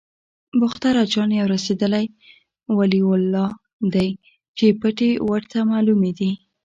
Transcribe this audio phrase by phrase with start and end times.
[0.59, 2.05] باختر اجان یو رسېدلی
[2.77, 3.47] ولي الله
[3.93, 4.09] دی
[4.57, 6.31] چې پټې ورته معلومې دي.